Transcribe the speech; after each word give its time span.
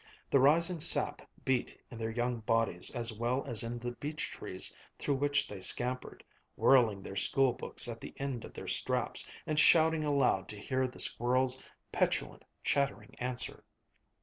The 0.31 0.39
rising 0.39 0.79
sap 0.79 1.21
beat 1.45 1.79
in 1.91 1.99
their 1.99 2.09
young 2.09 2.39
bodies 2.39 2.89
as 2.95 3.13
well 3.13 3.43
as 3.45 3.61
in 3.61 3.77
the 3.77 3.91
beech 3.91 4.31
trees 4.31 4.75
through 4.97 5.17
which 5.17 5.47
they 5.47 5.61
scampered, 5.61 6.23
whirling 6.55 7.03
their 7.03 7.15
school 7.15 7.53
books 7.53 7.87
at 7.87 8.01
the 8.01 8.15
end 8.17 8.43
of 8.43 8.53
their 8.55 8.67
straps, 8.67 9.27
and 9.45 9.59
shouting 9.59 10.03
aloud 10.03 10.49
to 10.49 10.59
hear 10.59 10.87
the 10.87 10.97
squirrel's 10.97 11.61
petulant, 11.91 12.43
chattering 12.63 13.13
answer. 13.19 13.63